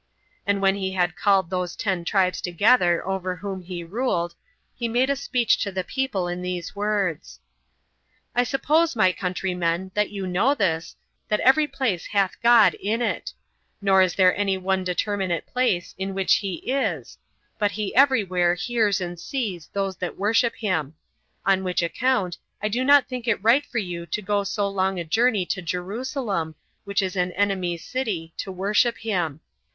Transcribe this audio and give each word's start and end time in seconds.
And 0.47 0.63
when 0.63 0.73
he 0.73 0.93
had 0.93 1.15
called 1.15 1.51
those 1.51 1.75
ten 1.75 2.03
tribes 2.05 2.41
together 2.41 3.07
over 3.07 3.35
whom 3.35 3.61
he 3.61 3.83
ruled, 3.83 4.33
he 4.73 4.87
made 4.87 5.11
a 5.11 5.15
speech 5.15 5.59
to 5.59 5.71
the 5.71 5.83
people 5.83 6.27
in 6.27 6.41
these 6.41 6.75
words: 6.75 7.39
"I 8.33 8.43
suppose, 8.43 8.95
my 8.95 9.11
countrymen, 9.11 9.91
that 9.93 10.09
you 10.09 10.25
know 10.25 10.55
this, 10.55 10.95
that 11.29 11.39
every 11.41 11.67
place 11.67 12.07
hath 12.07 12.41
God 12.41 12.73
in 12.79 12.99
it; 13.03 13.31
nor 13.79 14.01
is 14.01 14.15
there 14.15 14.35
any 14.35 14.57
one 14.57 14.83
determinate 14.83 15.45
place 15.45 15.93
in 15.99 16.15
which 16.15 16.37
he 16.37 16.55
is, 16.67 17.19
but 17.59 17.69
he 17.73 17.93
every 17.93 18.23
where 18.23 18.55
hears 18.55 19.01
and 19.01 19.19
sees 19.19 19.69
those 19.71 19.97
that 19.97 20.17
worship 20.17 20.55
him; 20.55 20.95
on 21.45 21.63
which 21.63 21.83
account 21.83 22.39
I 22.59 22.69
do 22.69 22.83
not 22.83 23.07
think 23.07 23.27
it 23.27 23.43
right 23.43 23.63
for 23.67 23.77
you 23.77 24.07
to 24.07 24.21
go 24.23 24.43
so 24.45 24.67
long 24.67 24.99
a 24.99 25.03
journey 25.03 25.45
to 25.45 25.61
Jerusalem, 25.61 26.55
which 26.85 27.03
is 27.03 27.15
an 27.15 27.33
enemy's 27.33 27.85
city, 27.85 28.33
to 28.37 28.51
worship 28.51 28.97
him. 28.97 29.41